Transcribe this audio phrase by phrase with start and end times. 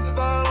[0.00, 0.43] back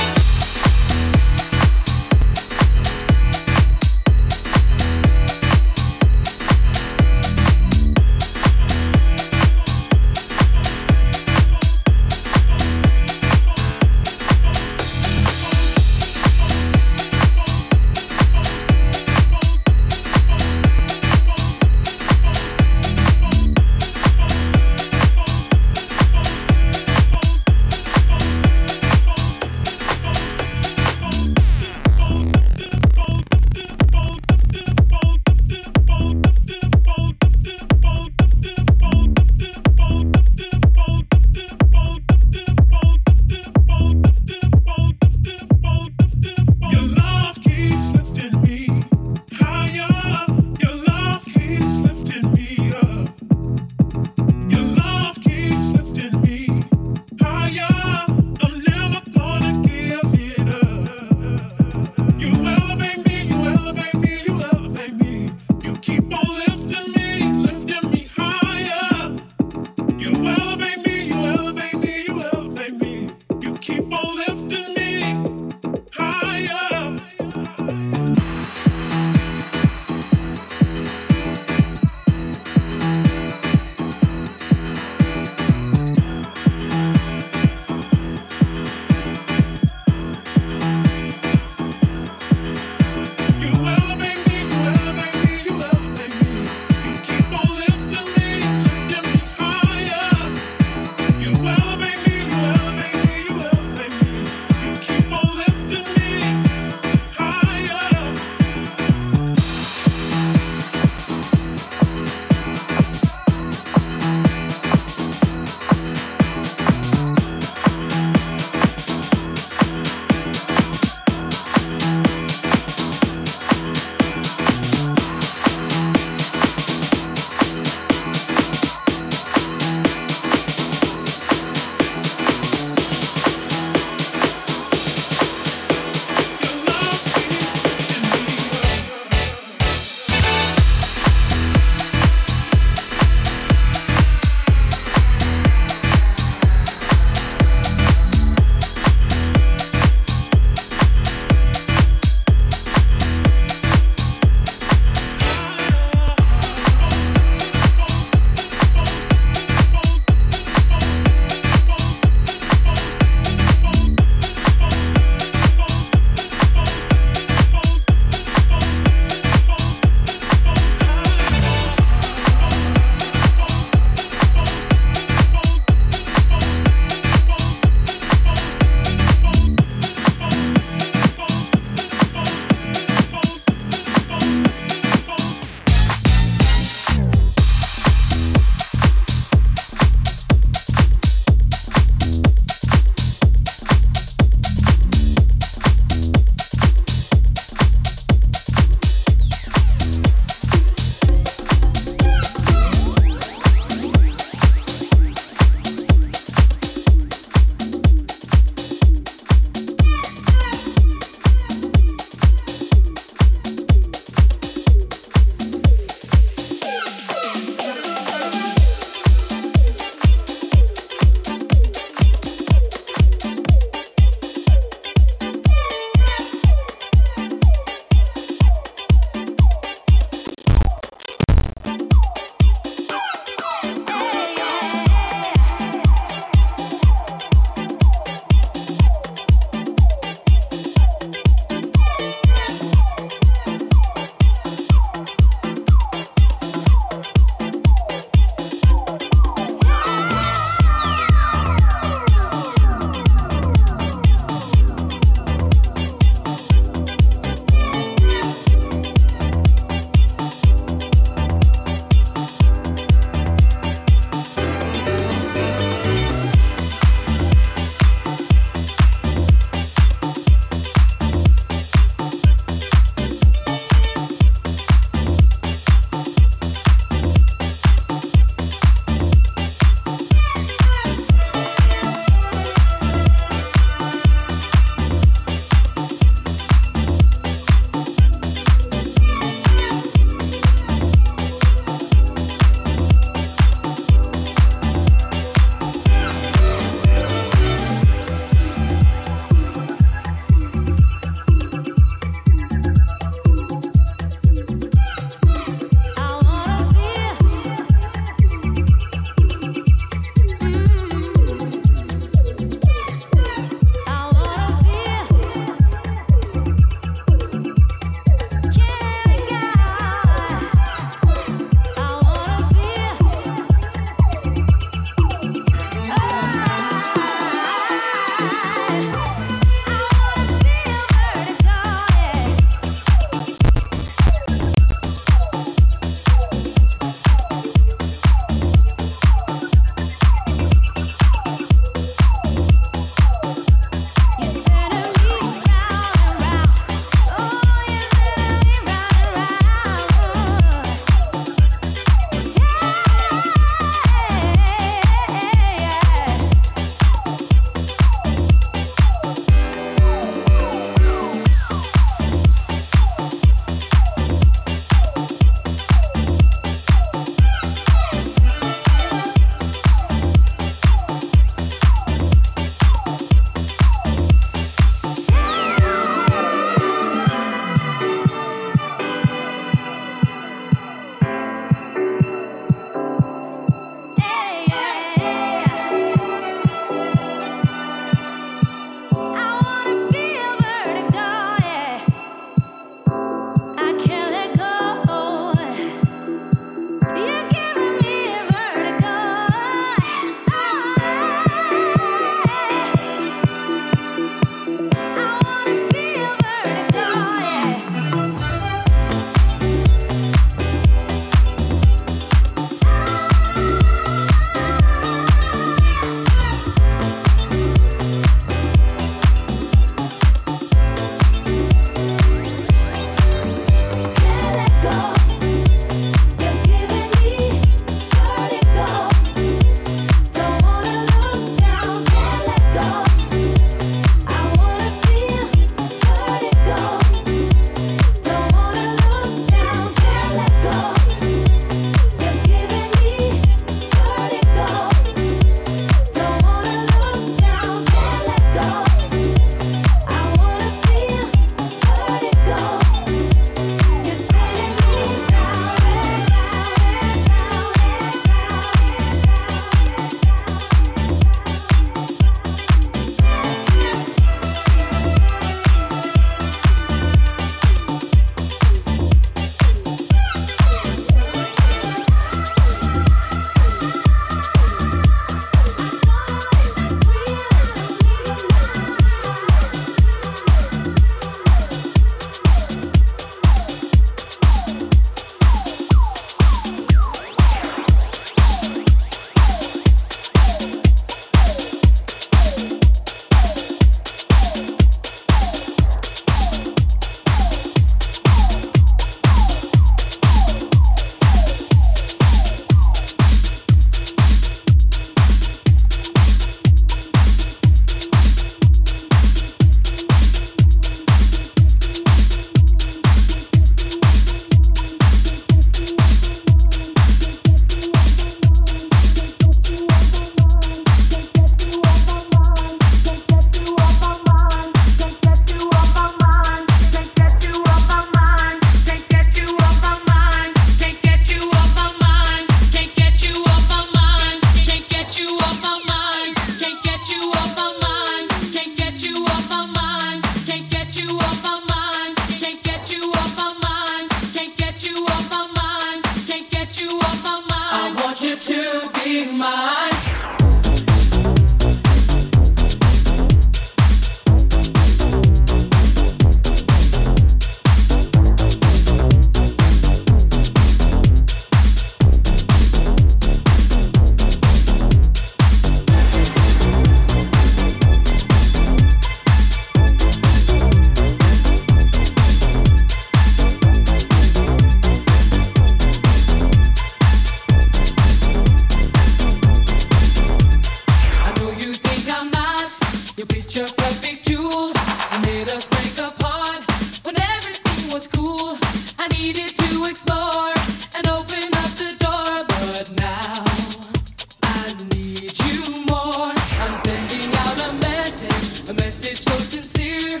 [599.14, 600.00] so sincere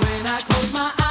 [0.00, 1.03] when I close my eyes.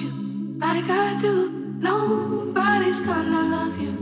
[0.00, 0.10] you
[0.58, 1.50] like I do.
[1.80, 3.94] Nobody's gonna love you.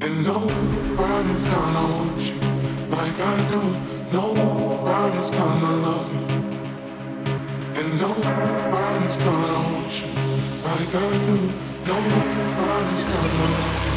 [0.00, 2.38] And nobody's gonna want you
[2.96, 3.62] like I do.
[4.12, 6.24] Nobody's gonna love you.
[7.78, 10.10] And nobody's gonna want you
[10.68, 11.36] like I do.
[11.92, 13.94] Nobody's gonna love you.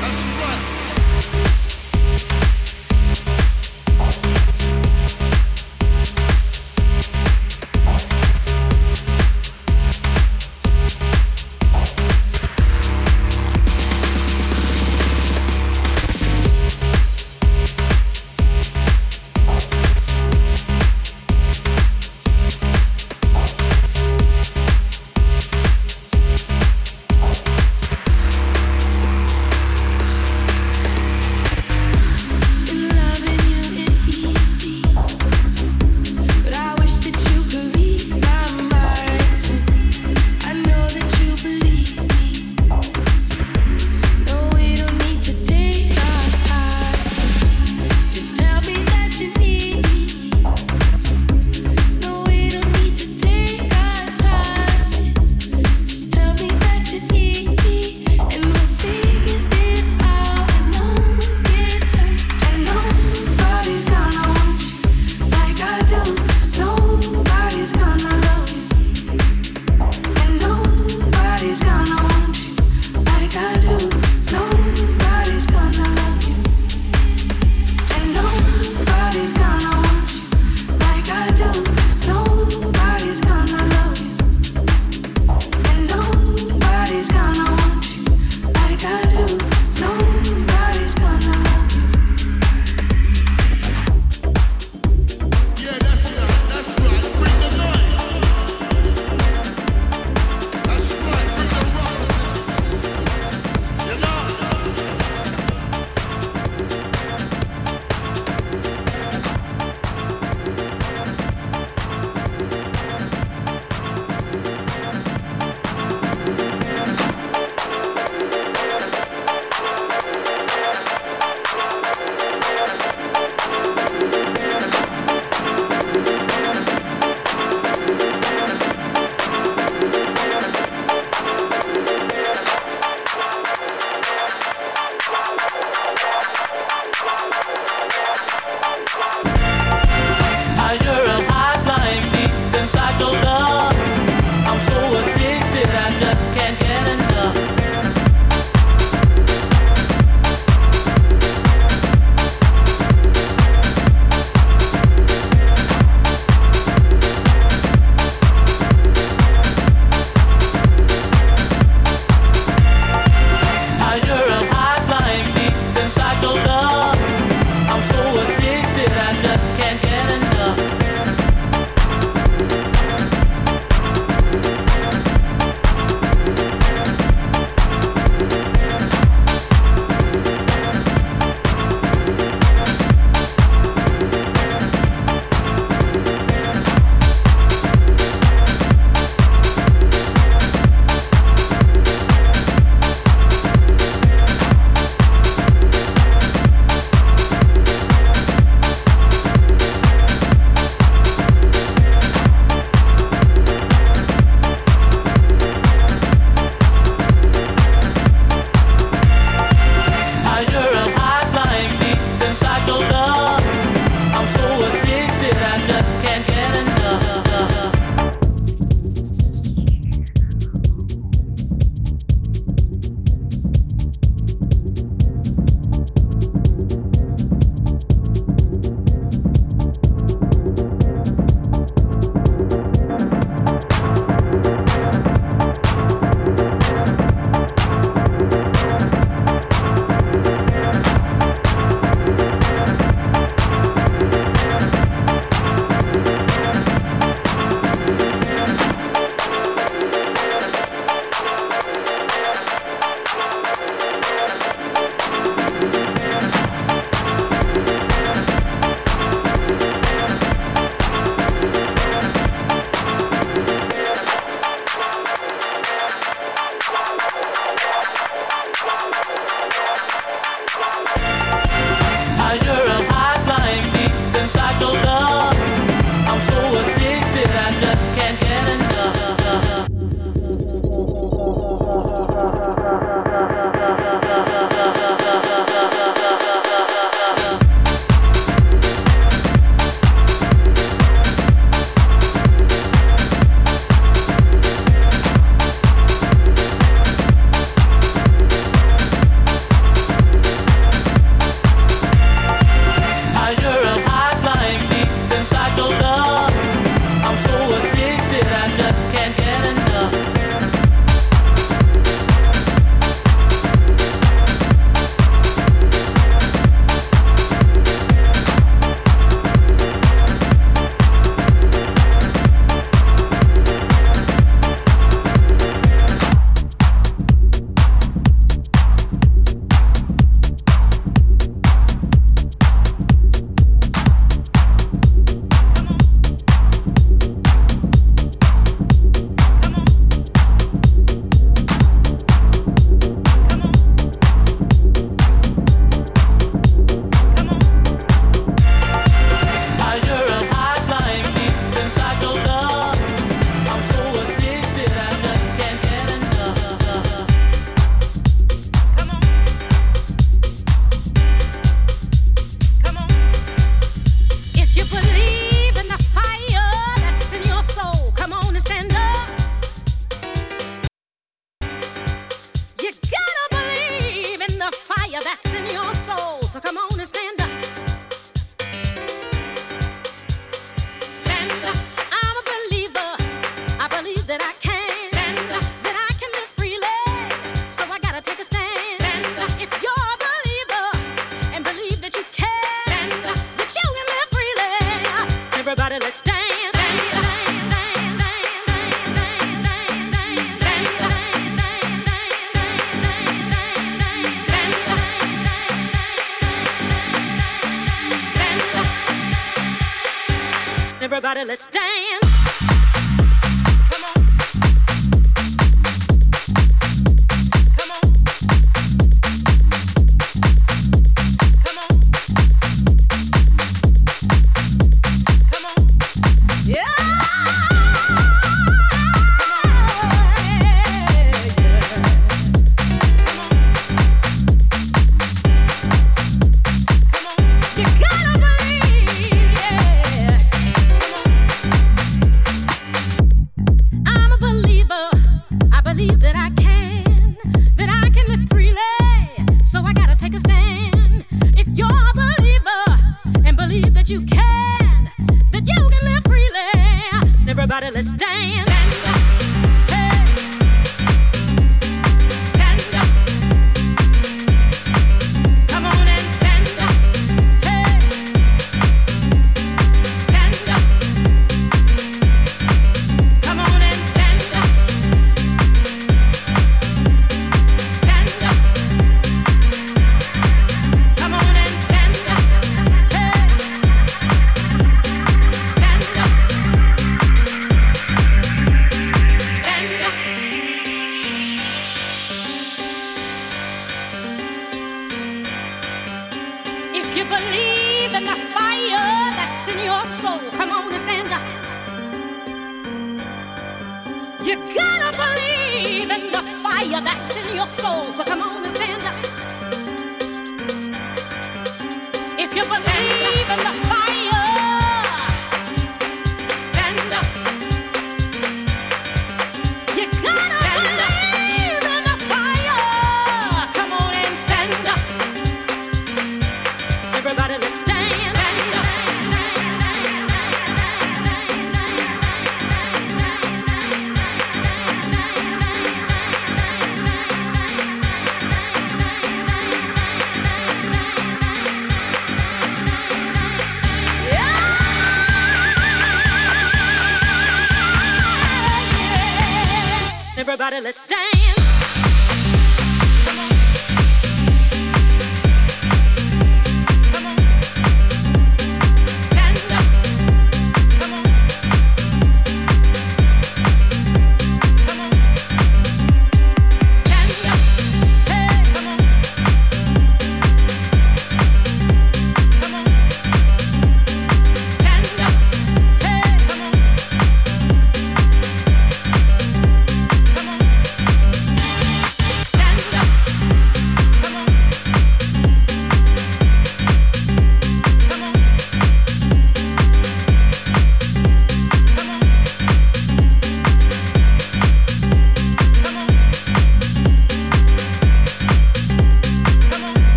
[0.00, 0.73] That's right.